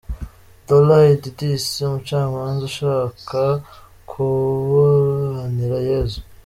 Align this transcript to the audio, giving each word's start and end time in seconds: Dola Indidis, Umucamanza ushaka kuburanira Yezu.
Dola 0.67 0.97
Indidis, 1.11 1.65
Umucamanza 1.85 2.63
ushaka 2.71 3.41
kuburanira 4.09 5.77
Yezu. 5.91 6.19